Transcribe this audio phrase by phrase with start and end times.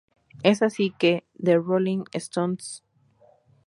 [0.41, 2.83] Es así que, "The Rolling Stones
[3.19, 3.27] No.